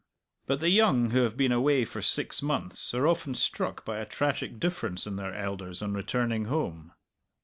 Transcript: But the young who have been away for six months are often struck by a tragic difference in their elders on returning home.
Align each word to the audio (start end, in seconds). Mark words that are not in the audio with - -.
But 0.47 0.61
the 0.61 0.71
young 0.71 1.11
who 1.11 1.21
have 1.21 1.37
been 1.37 1.51
away 1.51 1.85
for 1.85 2.01
six 2.01 2.41
months 2.41 2.91
are 2.95 3.05
often 3.05 3.35
struck 3.35 3.85
by 3.85 3.99
a 3.99 4.05
tragic 4.07 4.59
difference 4.59 5.05
in 5.05 5.15
their 5.15 5.35
elders 5.35 5.83
on 5.83 5.93
returning 5.93 6.45
home. 6.45 6.93